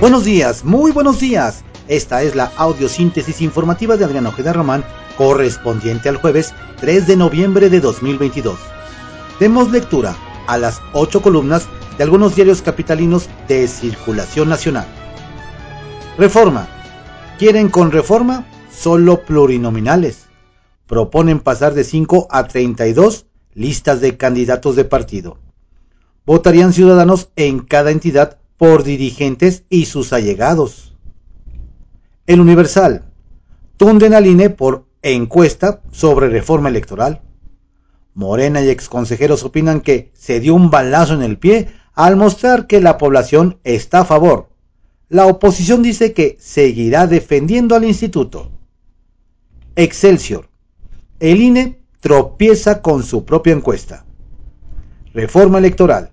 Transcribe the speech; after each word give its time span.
Buenos 0.00 0.24
días, 0.24 0.64
muy 0.64 0.92
buenos 0.92 1.18
días. 1.18 1.64
Esta 1.88 2.22
es 2.22 2.36
la 2.36 2.52
audiosíntesis 2.56 3.42
informativa 3.42 3.96
de 3.96 4.04
Adriano 4.04 4.28
Ojeda 4.28 4.52
Román, 4.52 4.84
correspondiente 5.16 6.08
al 6.08 6.18
jueves 6.18 6.54
3 6.80 7.08
de 7.08 7.16
noviembre 7.16 7.68
de 7.68 7.80
2022. 7.80 8.60
Demos 9.40 9.72
lectura 9.72 10.14
a 10.46 10.56
las 10.56 10.80
ocho 10.92 11.20
columnas 11.20 11.66
de 11.96 12.04
algunos 12.04 12.36
diarios 12.36 12.62
capitalinos 12.62 13.28
de 13.48 13.66
circulación 13.66 14.48
nacional. 14.48 14.86
Reforma. 16.16 16.68
¿Quieren 17.36 17.68
con 17.68 17.90
reforma? 17.90 18.46
Solo 18.70 19.24
plurinominales. 19.24 20.26
Proponen 20.86 21.40
pasar 21.40 21.74
de 21.74 21.82
5 21.82 22.28
a 22.30 22.46
32 22.46 23.26
listas 23.52 24.00
de 24.00 24.16
candidatos 24.16 24.76
de 24.76 24.84
partido. 24.84 25.38
Votarían 26.24 26.72
ciudadanos 26.72 27.30
en 27.34 27.58
cada 27.58 27.90
entidad 27.90 28.37
por 28.58 28.82
dirigentes 28.82 29.64
y 29.70 29.86
sus 29.86 30.12
allegados. 30.12 30.96
El 32.26 32.40
Universal. 32.40 33.04
Tunden 33.78 34.12
al 34.12 34.26
INE 34.26 34.50
por 34.50 34.86
encuesta 35.00 35.80
sobre 35.92 36.28
reforma 36.28 36.68
electoral. 36.68 37.22
Morena 38.14 38.60
y 38.60 38.68
exconsejeros 38.68 39.44
opinan 39.44 39.80
que 39.80 40.10
se 40.12 40.40
dio 40.40 40.54
un 40.54 40.70
balazo 40.70 41.14
en 41.14 41.22
el 41.22 41.38
pie 41.38 41.68
al 41.94 42.16
mostrar 42.16 42.66
que 42.66 42.80
la 42.80 42.98
población 42.98 43.60
está 43.62 44.00
a 44.00 44.04
favor. 44.04 44.50
La 45.08 45.26
oposición 45.26 45.82
dice 45.82 46.12
que 46.12 46.36
seguirá 46.40 47.06
defendiendo 47.06 47.76
al 47.76 47.84
instituto. 47.84 48.50
Excelsior. 49.76 50.48
El 51.20 51.40
INE 51.40 51.80
tropieza 52.00 52.82
con 52.82 53.04
su 53.04 53.24
propia 53.24 53.52
encuesta. 53.52 54.04
Reforma 55.14 55.58
electoral. 55.58 56.10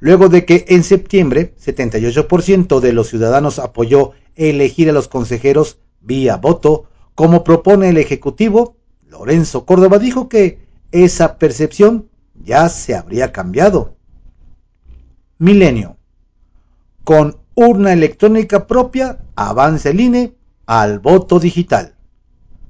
Luego 0.00 0.30
de 0.30 0.46
que 0.46 0.64
en 0.68 0.82
septiembre 0.82 1.54
78% 1.62 2.80
de 2.80 2.92
los 2.94 3.08
ciudadanos 3.08 3.58
apoyó 3.58 4.12
elegir 4.34 4.88
a 4.88 4.94
los 4.94 5.08
consejeros 5.08 5.78
vía 6.00 6.38
voto, 6.38 6.88
como 7.14 7.44
propone 7.44 7.90
el 7.90 7.98
Ejecutivo, 7.98 8.76
Lorenzo 9.06 9.66
Córdoba 9.66 9.98
dijo 9.98 10.28
que 10.30 10.66
esa 10.90 11.38
percepción 11.38 12.08
ya 12.34 12.68
se 12.70 12.94
habría 12.94 13.30
cambiado. 13.30 13.96
Milenio. 15.38 15.98
Con 17.04 17.36
urna 17.54 17.92
electrónica 17.92 18.66
propia, 18.66 19.18
avanza 19.34 19.90
el 19.90 20.00
INE 20.00 20.34
al 20.64 20.98
voto 20.98 21.38
digital. 21.38 21.94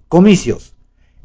Comicios. 0.08 0.74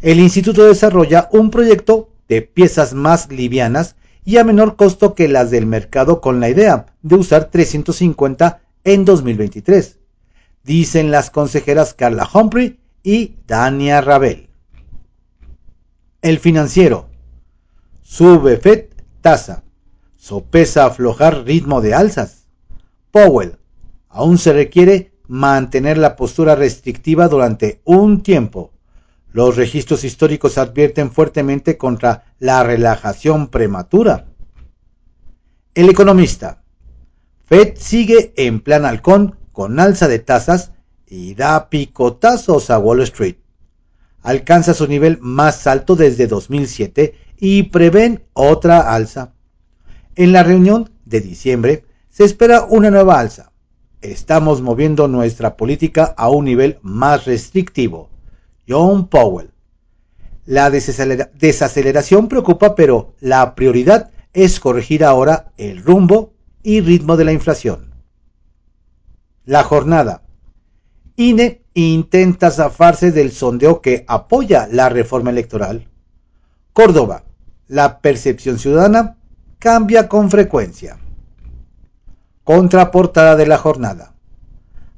El 0.01 0.19
instituto 0.19 0.65
desarrolla 0.65 1.29
un 1.31 1.49
proyecto 1.49 2.09
de 2.27 2.43
piezas 2.43 2.93
más 2.93 3.31
livianas 3.31 3.95
y 4.25 4.37
a 4.37 4.43
menor 4.43 4.75
costo 4.75 5.13
que 5.13 5.27
las 5.27 5.51
del 5.51 5.67
mercado 5.67 6.19
con 6.19 6.39
la 6.39 6.49
idea 6.49 6.87
de 7.03 7.15
usar 7.15 7.51
350 7.51 8.61
en 8.83 9.05
2023, 9.05 9.99
dicen 10.63 11.11
las 11.11 11.29
consejeras 11.29 11.93
Carla 11.93 12.27
Humphrey 12.33 12.79
y 13.03 13.35
Dania 13.45 14.01
Rabel. 14.01 14.49
El 16.23 16.39
financiero. 16.39 17.07
Sube 18.01 18.57
FED 18.57 18.85
tasa. 19.21 19.63
Sopesa 20.15 20.85
aflojar 20.85 21.45
ritmo 21.45 21.81
de 21.81 21.93
alzas. 21.93 22.47
Powell. 23.11 23.59
Aún 24.09 24.39
se 24.39 24.53
requiere 24.53 25.13
mantener 25.27 25.99
la 25.99 26.15
postura 26.15 26.55
restrictiva 26.55 27.27
durante 27.27 27.81
un 27.83 28.23
tiempo 28.23 28.74
los 29.35 29.57
registros 29.57 30.05
históricos 30.05 30.57
advierten 30.57 31.11
fuertemente 31.11 31.77
contra 31.77 32.23
la 32.39 32.63
relajación 32.63 33.49
prematura. 33.49 34.27
El 35.73 35.89
economista. 35.89 36.63
Fed 37.43 37.73
sigue 37.75 38.33
en 38.37 38.61
plan 38.61 38.85
halcón 38.85 39.37
con 39.51 39.81
alza 39.81 40.07
de 40.07 40.19
tasas 40.19 40.71
y 41.05 41.35
da 41.35 41.69
picotazos 41.69 42.69
a 42.69 42.79
Wall 42.79 43.01
Street. 43.01 43.35
Alcanza 44.21 44.73
su 44.73 44.87
nivel 44.87 45.17
más 45.19 45.67
alto 45.67 45.97
desde 45.97 46.27
2007 46.27 47.15
y 47.37 47.63
prevén 47.63 48.23
otra 48.31 48.93
alza. 48.95 49.33
En 50.15 50.31
la 50.31 50.43
reunión 50.43 50.91
de 51.03 51.19
diciembre 51.19 51.83
se 52.09 52.23
espera 52.23 52.63
una 52.63 52.89
nueva 52.89 53.19
alza. 53.19 53.51
Estamos 53.99 54.61
moviendo 54.61 55.09
nuestra 55.09 55.57
política 55.57 56.13
a 56.15 56.29
un 56.29 56.45
nivel 56.45 56.79
más 56.83 57.25
restrictivo 57.25 58.14
John 58.67 59.07
Powell. 59.07 59.51
La 60.45 60.69
desaceleración 60.69 62.27
preocupa, 62.27 62.75
pero 62.75 63.13
la 63.19 63.55
prioridad 63.55 64.11
es 64.33 64.59
corregir 64.59 65.03
ahora 65.03 65.51
el 65.57 65.81
rumbo 65.81 66.33
y 66.61 66.81
ritmo 66.81 67.17
de 67.17 67.25
la 67.25 67.31
inflación. 67.31 67.93
La 69.45 69.63
jornada. 69.63 70.23
INE 71.15 71.63
intenta 71.73 72.51
zafarse 72.51 73.11
del 73.11 73.31
sondeo 73.31 73.81
que 73.81 74.05
apoya 74.07 74.67
la 74.71 74.89
reforma 74.89 75.29
electoral. 75.29 75.87
Córdoba. 76.73 77.23
La 77.67 77.99
percepción 77.99 78.59
ciudadana 78.59 79.17
cambia 79.57 80.07
con 80.07 80.29
frecuencia. 80.29 80.99
Contraportada 82.43 83.35
de 83.35 83.47
la 83.47 83.57
jornada. 83.57 84.13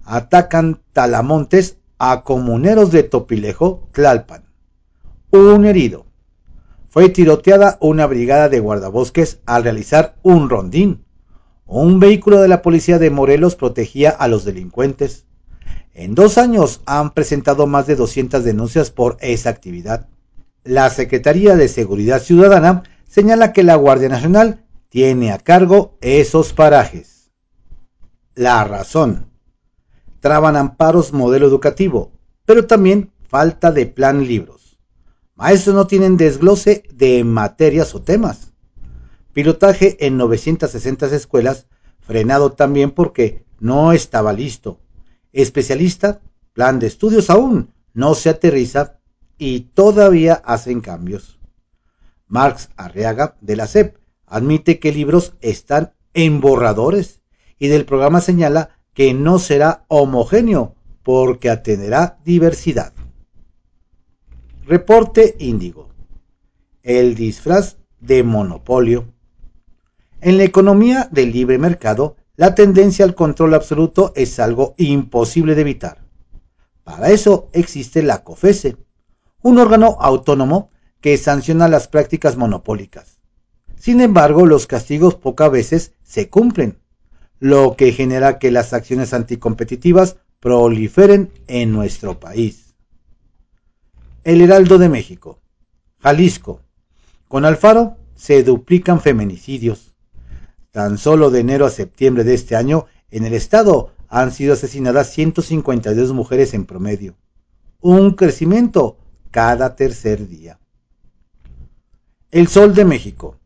Atacan 0.04 0.82
Talamontes 0.92 1.77
a 2.00 2.24
comuneros 2.24 2.92
de 2.92 3.04
Topilejo, 3.04 3.90
Tlalpan. 3.92 4.46
Un 5.32 5.66
herido. 5.66 6.06
Fue 6.90 7.10
tiroteada 7.10 7.78
una 7.82 8.06
brigada 8.06 8.50
de 8.50 8.60
guardabosques 8.60 9.40
al 9.46 9.64
realizar 9.64 10.16
un 10.24 10.50
rondín. 10.50 11.06
Un 11.66 12.00
vehículo 12.00 12.42
de 12.42 12.48
la 12.48 12.62
policía 12.62 12.98
de 12.98 13.10
Morelos 13.10 13.56
protegía 13.56 14.10
a 14.12 14.28
los 14.28 14.46
delincuentes. 14.46 15.26
En 15.94 16.16
dos 16.16 16.38
años 16.38 16.82
han 16.86 17.14
presentado 17.14 17.68
más 17.68 17.88
de 17.88 17.96
200 17.96 18.44
denuncias 18.44 18.92
por 18.92 19.18
esa 19.20 19.50
actividad. 19.50 20.08
La 20.64 20.90
Secretaría 20.90 21.56
de 21.56 21.68
Seguridad 21.68 22.22
Ciudadana 22.22 22.84
señala 23.08 23.52
que 23.52 23.64
la 23.64 23.76
Guardia 23.76 24.10
Nacional 24.10 24.66
tiene 24.90 25.32
a 25.32 25.40
cargo 25.40 25.98
esos 26.02 26.54
parajes. 26.54 27.32
La 28.36 28.64
razón 28.64 29.27
traban 30.20 30.56
amparos 30.56 31.14
modelo 31.14 31.48
educativo, 31.48 32.12
pero 32.46 32.66
también 32.66 33.12
falta 33.28 33.72
de 33.72 33.86
plan 33.86 34.28
libros. 34.28 34.80
Maestros 35.36 35.76
no 35.76 35.88
tienen 35.88 36.18
desglose 36.18 36.84
de 36.94 37.24
materias 37.24 37.94
o 37.94 38.02
temas. 38.02 38.54
Pilotaje 39.34 40.06
en 40.06 40.18
960 40.18 41.08
escuelas, 41.16 41.68
frenado 42.00 42.54
también 42.54 42.92
porque 42.92 43.46
no 43.60 43.92
estaba 43.92 44.34
listo. 44.34 44.80
Especialista, 45.32 46.22
plan 46.54 46.80
de 46.80 46.88
estudios 46.88 47.30
aún, 47.30 47.74
no 47.94 48.16
se 48.16 48.30
aterriza 48.30 49.00
y 49.38 49.60
todavía 49.60 50.42
hacen 50.46 50.82
cambios. 50.82 51.40
Marx 52.28 52.70
Arriaga 52.76 53.36
de 53.42 53.56
la 53.56 53.68
SEP 53.68 53.98
admite 54.26 54.80
que 54.80 54.92
libros 54.92 55.34
están 55.42 55.94
en 56.14 56.42
borradores 56.42 57.22
y 57.60 57.68
del 57.68 57.86
programa 57.86 58.22
señala 58.22 58.77
que 58.98 59.14
no 59.14 59.38
será 59.38 59.86
homogéneo 59.90 60.74
porque 61.04 61.52
atenderá 61.52 62.18
diversidad. 62.26 62.94
Reporte 64.66 65.36
Índigo. 65.38 65.90
El 66.82 67.14
disfraz 67.14 67.78
de 68.00 68.24
monopolio. 68.24 69.14
En 70.20 70.38
la 70.38 70.46
economía 70.46 71.08
del 71.12 71.32
libre 71.32 71.60
mercado, 71.60 72.16
la 72.38 72.56
tendencia 72.56 73.06
al 73.06 73.14
control 73.14 73.54
absoluto 73.54 74.14
es 74.16 74.40
algo 74.40 74.74
imposible 74.78 75.54
de 75.54 75.62
evitar. 75.62 76.04
Para 76.84 77.12
eso 77.12 77.50
existe 77.54 78.02
la 78.02 78.24
COFESE, 78.24 78.78
un 79.44 79.60
órgano 79.60 79.98
autónomo 80.00 80.72
que 81.02 81.20
sanciona 81.20 81.68
las 81.68 81.88
prácticas 81.88 82.36
monopólicas. 82.36 83.20
Sin 83.76 84.02
embargo, 84.02 84.48
los 84.48 84.66
castigos 84.66 85.14
pocas 85.14 85.52
veces 85.52 85.94
se 86.02 86.32
cumplen 86.32 86.80
lo 87.40 87.76
que 87.78 87.92
genera 87.92 88.40
que 88.40 88.52
las 88.52 88.74
acciones 88.74 89.14
anticompetitivas 89.14 90.18
proliferen 90.40 91.32
en 91.48 91.72
nuestro 91.72 92.20
país. 92.20 92.76
El 94.24 94.42
Heraldo 94.42 94.78
de 94.78 94.90
México. 94.90 95.40
Jalisco. 96.00 96.62
Con 97.28 97.46
Alfaro 97.46 97.98
se 98.16 98.44
duplican 98.44 99.00
feminicidios. 99.00 99.94
Tan 100.72 100.98
solo 100.98 101.30
de 101.30 101.40
enero 101.40 101.66
a 101.66 101.70
septiembre 101.70 102.24
de 102.24 102.34
este 102.34 102.56
año, 102.56 102.86
en 103.10 103.26
el 103.26 103.34
estado 103.34 103.92
han 104.10 104.32
sido 104.32 104.54
asesinadas 104.54 105.12
152 105.12 106.14
mujeres 106.14 106.54
en 106.54 106.66
promedio. 106.66 107.16
Un 107.80 108.12
crecimiento 108.12 108.98
cada 109.32 109.76
tercer 109.76 110.28
día. 110.28 110.60
El 112.32 112.48
Sol 112.48 112.74
de 112.74 112.86
México. 112.86 113.38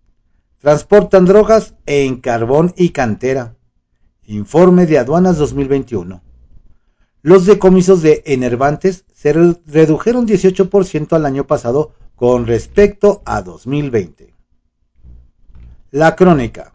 Transportan 0.60 1.26
drogas 1.26 1.76
en 1.86 2.22
carbón 2.22 2.74
y 2.78 2.90
cantera. 2.90 3.56
Informe 4.32 4.86
de 4.86 4.98
Aduanas 4.98 5.38
2021. 5.38 6.22
Los 7.22 7.46
decomisos 7.46 8.02
de 8.02 8.24
enervantes 8.26 9.04
se 9.14 9.34
redujeron 9.34 10.26
18% 10.26 11.12
al 11.12 11.26
año 11.26 11.46
pasado 11.48 11.92
con 12.16 12.48
respecto 12.48 13.22
a 13.26 13.42
2020. 13.42 14.34
La 15.92 16.16
crónica. 16.16 16.74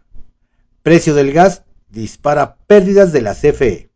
Precio 0.83 1.15
del 1.15 1.33
gas 1.33 1.63
dispara 1.89 2.57
pérdidas 2.67 3.11
de 3.11 3.21
la 3.21 3.33
CFE. 3.33 3.89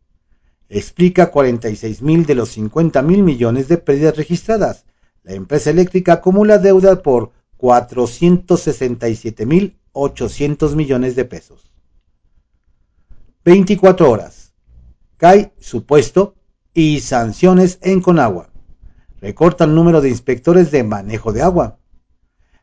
explica 0.68 1.30
46 1.30 2.02
mil 2.02 2.26
de 2.26 2.34
los 2.34 2.48
50 2.48 3.00
mil 3.02 3.22
millones 3.22 3.68
de 3.68 3.78
pérdidas 3.78 4.16
registradas. 4.16 4.86
La 5.22 5.34
empresa 5.34 5.70
eléctrica 5.70 6.14
acumula 6.14 6.58
deuda 6.58 7.00
por 7.00 7.30
467 7.58 9.46
mil 9.46 9.78
800 9.92 10.74
millones 10.74 11.14
de 11.14 11.26
pesos. 11.26 11.71
24 13.44 14.08
horas. 14.08 14.52
Cae 15.16 15.52
supuesto 15.58 16.36
y 16.74 17.00
sanciones 17.00 17.78
en 17.82 18.00
Conagua. 18.00 18.50
Recorta 19.20 19.64
el 19.64 19.74
número 19.74 20.00
de 20.00 20.10
inspectores 20.10 20.70
de 20.70 20.84
manejo 20.84 21.32
de 21.32 21.42
agua. 21.42 21.78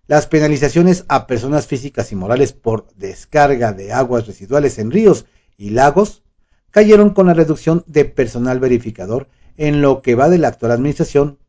Las 0.08 0.28
penalizaciones 0.28 1.04
a 1.10 1.28
personas 1.28 1.68
físicas 1.68 2.14
y 2.14 2.16
morales 2.16 2.54
por 2.54 2.88
descarga 2.96 3.74
de 3.74 3.92
aguas 3.92 4.26
residuales 4.26 4.80
en 4.80 4.92
ríos 4.92 5.26
y 5.58 5.72
lagos 5.72 6.24
cayeron 6.72 7.10
con 7.10 7.28
la 7.28 7.34
reducción 7.34 7.84
de 7.86 8.06
personal 8.06 8.60
verificador 8.62 9.28
en 9.58 9.82
lo 9.82 10.02
que 10.02 10.16
va 10.16 10.30
de 10.30 10.38
la 10.38 10.48
actual 10.48 10.72
administración. 10.72 11.40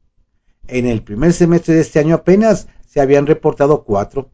En 0.66 0.86
el 0.86 1.04
primer 1.04 1.32
semestre 1.32 1.74
de 1.74 1.82
este 1.82 2.00
año 2.00 2.16
apenas 2.16 2.66
se 2.86 3.00
habían 3.00 3.28
reportado 3.28 3.84
cuatro, 3.84 4.30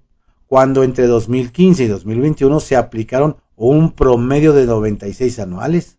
cuando 0.47 0.83
entre 0.83 1.07
2015 1.07 1.85
y 1.85 1.87
2021 1.89 2.61
se 2.61 2.77
aplicaron 2.77 3.37
un 3.57 3.93
promedio 3.93 4.53
de 4.53 4.67
96 4.67 5.39
anuales. 5.41 5.99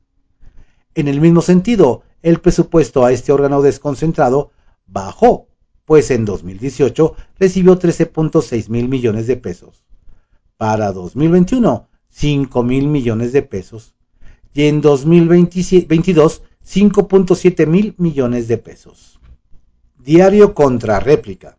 En 0.95 1.07
el 1.07 1.19
mismo 1.19 1.41
sentido, 1.41 2.03
el 2.21 2.39
presupuesto 2.39 3.05
a 3.05 3.11
este 3.11 3.31
órgano 3.31 3.61
desconcentrado 3.61 4.51
bajó, 4.87 5.47
pues 5.85 6.11
en 6.11 6.25
2018 6.25 7.15
recibió 7.39 7.77
13.6 7.77 8.69
mil 8.69 8.87
millones 8.87 9.27
de 9.27 9.37
pesos. 9.37 9.85
Para 10.57 10.91
2021, 10.91 11.87
5 12.09 12.63
mil 12.63 12.87
millones 12.87 13.31
de 13.33 13.43
pesos. 13.43 13.93
Y 14.53 14.63
en 14.63 14.81
2022, 14.81 16.41
5.7 16.65 17.67
mil 17.67 17.93
millones 17.97 18.47
de 18.47 18.57
pesos. 18.57 19.19
Diario 19.99 20.55
contra 20.55 20.99
réplica. 20.99 21.57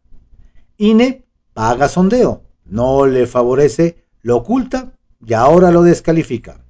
INE 0.76 1.25
paga 1.55 1.88
sondeo, 1.88 2.43
no 2.68 3.06
le 3.06 3.26
favorece, 3.26 4.04
lo 4.22 4.36
oculta 4.36 4.92
y 5.24 5.34
ahora 5.34 5.70
lo 5.70 5.82
descalifica. 5.82 6.64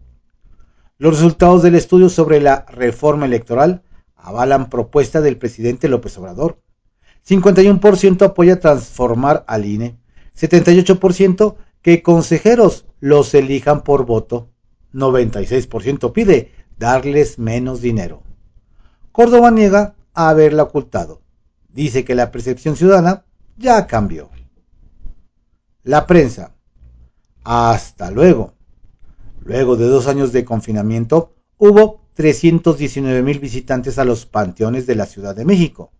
Los 0.97 1.17
resultados 1.17 1.63
del 1.63 1.75
estudio 1.75 2.09
sobre 2.09 2.41
la 2.41 2.65
reforma 2.69 3.27
electoral 3.27 3.83
avalan 4.17 4.69
propuesta 4.69 5.21
del 5.21 5.37
presidente 5.37 5.89
López 5.89 6.17
Obrador. 6.19 6.61
51% 7.27 8.23
apoya 8.23 8.59
transformar 8.59 9.45
al 9.47 9.65
INE, 9.65 9.99
78% 10.37 11.57
que 11.83 12.03
consejeros 12.03 12.87
los 13.01 13.35
elijan 13.35 13.83
por 13.83 14.07
voto, 14.07 14.49
96% 14.93 16.13
pide 16.13 16.53
darles 16.79 17.39
menos 17.39 17.81
dinero. 17.81 18.23
Córdoba 19.13 19.51
niega 19.51 19.95
haberla 20.15 20.65
ocultado. 20.65 21.23
Dice 21.69 22.05
que 22.05 22.15
la 22.15 22.31
percepción 22.31 22.77
ciudadana 22.77 23.25
ya 23.57 23.87
cambió. 23.87 24.31
La 25.89 26.07
prensa. 26.07 26.55
Hasta 27.45 28.11
luego. 28.11 28.53
Luego 29.41 29.75
de 29.77 29.87
dos 29.87 30.07
años 30.07 30.33
de 30.33 30.45
confinamiento, 30.45 31.35
hubo 31.57 32.03
319 32.13 33.23
mil 33.23 33.39
visitantes 33.39 33.99
a 33.99 34.05
los 34.05 34.27
panteones 34.27 34.87
de 34.87 34.95
la 34.97 35.07
Ciudad 35.07 35.35
de 35.35 35.47
México. 35.47 35.91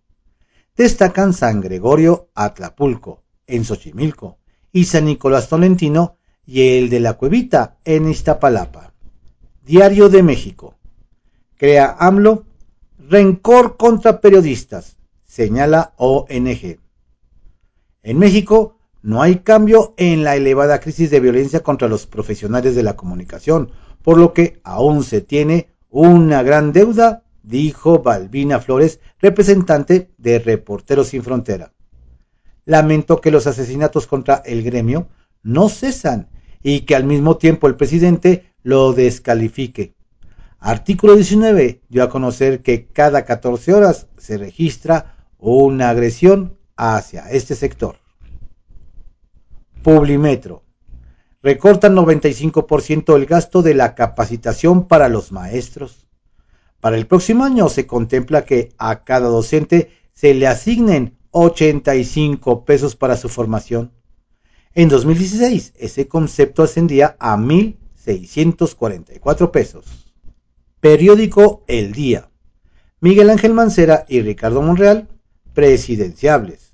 Destacan 0.77 1.33
San 1.33 1.59
Gregorio 1.59 2.29
Atlapulco, 2.35 3.23
en 3.47 3.65
Xochimilco, 3.65 4.37
y 4.71 4.85
San 4.85 5.05
Nicolás 5.05 5.49
Tolentino 5.49 6.17
y 6.45 6.77
el 6.77 6.91
de 6.91 6.99
la 6.99 7.13
Cuevita, 7.13 7.79
en 7.83 8.09
Iztapalapa. 8.09 8.93
Diario 9.65 10.09
de 10.09 10.21
México. 10.21 10.75
Crea 11.57 11.97
AMLO 11.99 12.45
rencor 12.99 13.75
contra 13.75 14.21
periodistas, 14.21 14.97
señala 15.25 15.95
ONG. 15.97 16.77
En 18.03 18.19
México 18.19 18.78
no 19.01 19.21
hay 19.21 19.37
cambio 19.37 19.93
en 19.97 20.23
la 20.23 20.35
elevada 20.35 20.79
crisis 20.79 21.09
de 21.09 21.19
violencia 21.19 21.61
contra 21.61 21.87
los 21.87 22.05
profesionales 22.05 22.75
de 22.75 22.83
la 22.83 22.95
comunicación, 22.95 23.71
por 24.03 24.17
lo 24.17 24.33
que 24.33 24.59
aún 24.63 25.03
se 25.03 25.21
tiene 25.21 25.69
una 25.89 26.43
gran 26.43 26.73
deuda, 26.73 27.23
dijo 27.43 27.99
Balbina 27.99 28.59
Flores, 28.59 28.99
representante 29.19 30.11
de 30.17 30.39
Reporteros 30.39 31.07
Sin 31.07 31.23
Frontera. 31.23 31.73
Lamento 32.65 33.21
que 33.21 33.31
los 33.31 33.47
asesinatos 33.47 34.05
contra 34.05 34.35
el 34.45 34.63
gremio 34.63 35.07
no 35.41 35.69
cesan 35.69 36.29
y 36.61 36.81
que 36.81 36.95
al 36.95 37.05
mismo 37.05 37.37
tiempo 37.37 37.67
el 37.67 37.75
presidente 37.75 38.53
lo 38.63 38.93
descalifique. 38.93 39.95
Artículo 40.59 41.15
19 41.15 41.81
dio 41.87 42.03
a 42.03 42.09
conocer 42.09 42.61
que 42.61 42.87
cada 42.87 43.23
14 43.23 43.73
horas 43.73 44.07
se 44.17 44.37
registra 44.37 45.15
una 45.37 45.89
agresión 45.89 46.57
hacia 46.75 47.29
este 47.31 47.55
sector. 47.55 47.95
Publimetro. 49.83 50.63
Recortan 51.41 51.95
95% 51.95 53.15
el 53.15 53.25
gasto 53.25 53.61
de 53.61 53.73
la 53.73 53.95
capacitación 53.95 54.89
para 54.89 55.07
los 55.07 55.31
maestros. 55.31 56.05
Para 56.81 56.97
el 56.97 57.07
próximo 57.07 57.45
año 57.45 57.69
se 57.69 57.87
contempla 57.87 58.43
que 58.43 58.73
a 58.77 59.05
cada 59.05 59.29
docente 59.29 59.93
se 60.13 60.33
le 60.33 60.47
asignen 60.47 61.17
85 61.31 62.65
pesos 62.65 62.97
para 62.97 63.15
su 63.15 63.29
formación. 63.29 63.93
En 64.73 64.89
2016 64.89 65.75
ese 65.77 66.09
concepto 66.09 66.63
ascendía 66.63 67.15
a 67.17 67.37
1.644 67.37 69.51
pesos. 69.51 69.85
Periódico 70.81 71.63
El 71.67 71.93
Día. 71.93 72.29
Miguel 72.99 73.29
Ángel 73.29 73.53
Mancera 73.53 74.05
y 74.09 74.21
Ricardo 74.21 74.61
Monreal, 74.61 75.07
presidenciables. 75.53 76.68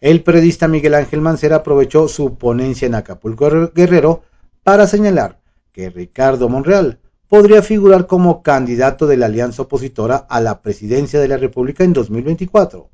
El 0.00 0.22
periodista 0.22 0.68
Miguel 0.68 0.94
Ángel 0.94 1.20
Mancera 1.20 1.56
aprovechó 1.56 2.06
su 2.06 2.36
ponencia 2.36 2.86
en 2.86 2.94
Acapulco 2.94 3.72
Guerrero 3.74 4.22
para 4.62 4.86
señalar 4.86 5.40
que 5.72 5.90
Ricardo 5.90 6.48
Monreal 6.48 7.00
podría 7.28 7.62
figurar 7.62 8.06
como 8.06 8.42
candidato 8.42 9.08
de 9.08 9.16
la 9.16 9.26
alianza 9.26 9.62
opositora 9.62 10.16
a 10.16 10.40
la 10.40 10.62
presidencia 10.62 11.20
de 11.20 11.28
la 11.28 11.36
República 11.36 11.82
en 11.82 11.92
2024, 11.92 12.88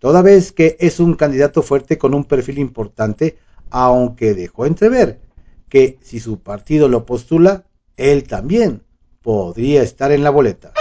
toda 0.00 0.20
vez 0.20 0.52
que 0.52 0.76
es 0.80 0.98
un 0.98 1.14
candidato 1.14 1.62
fuerte 1.62 1.96
con 1.96 2.12
un 2.12 2.24
perfil 2.24 2.58
importante, 2.58 3.38
aunque 3.70 4.34
dejó 4.34 4.66
entrever 4.66 5.20
que 5.68 5.98
si 6.02 6.18
su 6.18 6.40
partido 6.40 6.88
lo 6.88 7.06
postula, 7.06 7.64
él 7.96 8.24
también 8.24 8.82
podría 9.22 9.82
estar 9.82 10.12
en 10.12 10.22
la 10.22 10.30
boleta. 10.30 10.72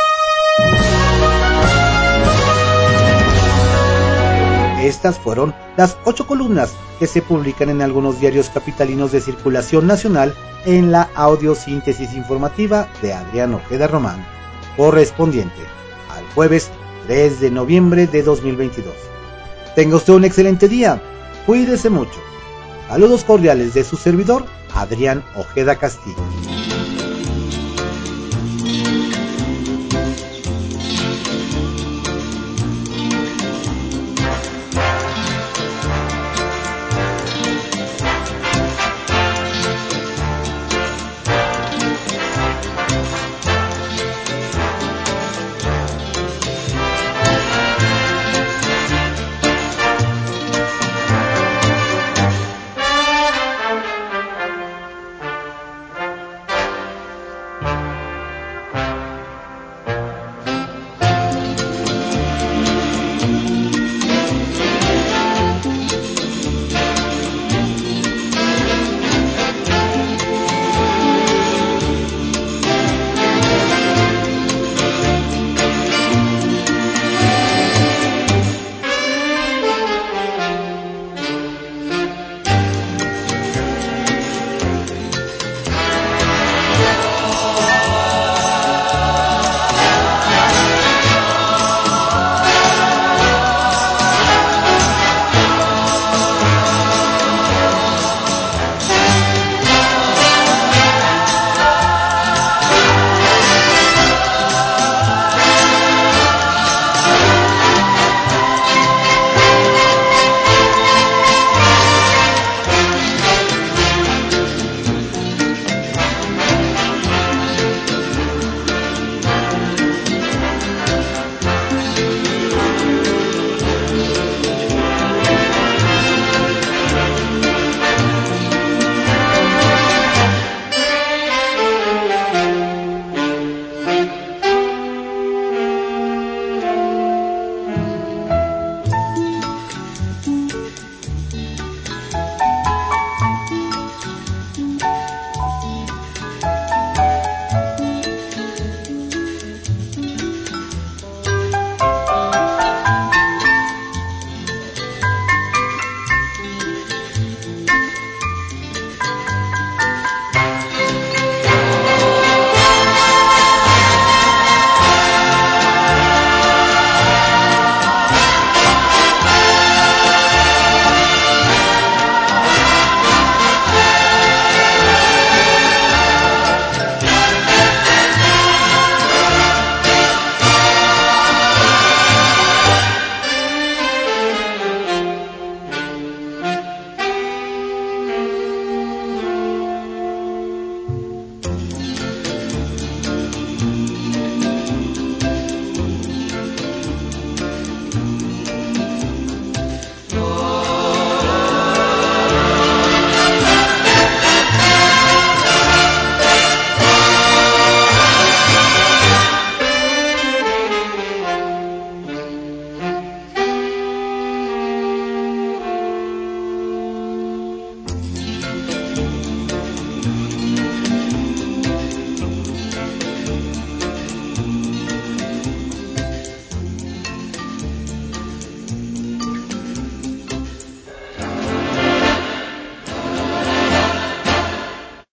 Estas 4.85 5.17
fueron 5.17 5.55
las 5.77 5.97
ocho 6.05 6.27
columnas 6.27 6.75
que 6.99 7.07
se 7.07 7.23
publican 7.23 7.69
en 7.69 7.81
algunos 7.81 8.19
diarios 8.19 8.51
capitalinos 8.51 9.11
de 9.11 9.19
circulación 9.19 9.87
nacional 9.87 10.35
en 10.63 10.91
la 10.91 11.09
audiosíntesis 11.15 12.13
informativa 12.13 12.87
de 13.01 13.11
Adrián 13.11 13.55
Ojeda 13.55 13.87
Román, 13.87 14.23
correspondiente 14.77 15.59
al 16.15 16.23
jueves 16.35 16.69
3 17.07 17.39
de 17.39 17.49
noviembre 17.49 18.05
de 18.05 18.21
2022. 18.21 18.93
Tenga 19.75 19.95
usted 19.95 20.13
un 20.13 20.23
excelente 20.23 20.67
día, 20.67 21.01
cuídese 21.47 21.89
mucho. 21.89 22.19
Saludos 22.87 23.23
cordiales 23.23 23.73
de 23.73 23.83
su 23.83 23.97
servidor, 23.97 24.45
Adrián 24.75 25.23
Ojeda 25.35 25.77
Castillo. 25.77 26.54